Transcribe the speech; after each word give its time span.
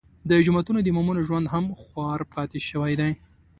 د 0.29 0.31
جوماتونو 0.45 0.79
د 0.81 0.87
امامانو 0.93 1.25
ژوند 1.27 1.45
هم 1.53 1.65
خوار 1.81 2.19
پاتې 2.33 2.59
شوی 2.69 2.93
دی. 2.99 3.11